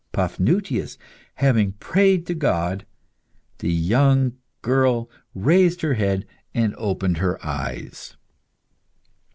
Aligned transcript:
Paphnutius 0.13 0.97
having 1.35 1.73
prayed 1.73 2.25
to 2.25 2.33
God, 2.33 2.87
the 3.59 3.71
young 3.71 4.33
girl 4.63 5.11
raised 5.35 5.81
her 5.81 5.93
head 5.93 6.25
and 6.55 6.73
opened 6.79 7.17
her 7.19 7.37
eyes. 7.45 8.17